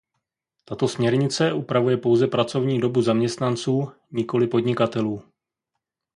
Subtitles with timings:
[0.65, 5.23] Tato směrnice upravuje pouze pracovní dobu zaměstnanců, nikoli podnikatelů.